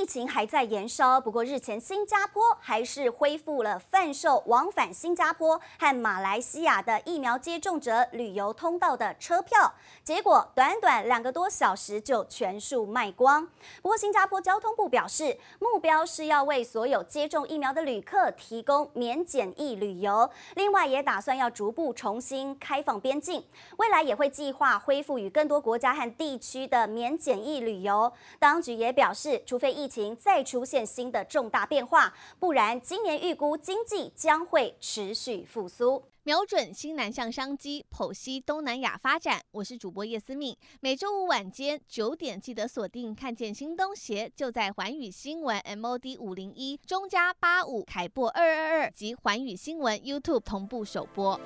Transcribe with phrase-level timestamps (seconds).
[0.00, 13.46] 疫情还在延烧，不过日前新加坡还是恢复了贩售往返新加坡和马来西亚的疫苗接种者旅游通道的车票，结果短短两个多小时就全数卖光。
[13.80, 23.44] 不过新加坡交通部表示，目标是要为所有接种疫苗的旅客提供免检疫旅游，另外也打算要逐步重新开放边境，
[23.78, 28.12] 未来也会计划恢复与更多国家和地区的免检疫旅游。
[28.38, 36.04] 当局也表示，除非疫情再出现新的重大变化，不然今年预估经济将会持续复苏。
[36.24, 39.40] 瞄准新南向商机，剖析东南亚发展。
[39.50, 43.12] 我是主播叶思敏，每周五晚间九点记得锁定。
[43.12, 51.40] 看见新东协就在环宇新闻 MOD 五零一中加八五凯擘二二二及环宇新闻 YouTube 同步首播。